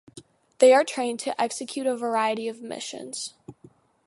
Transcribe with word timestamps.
They 0.57 0.73
are 0.73 0.83
trained 0.83 1.19
to 1.19 1.39
execute 1.39 1.85
a 1.85 1.95
variety 1.95 2.47
of 2.47 2.59
missions. 2.59 3.35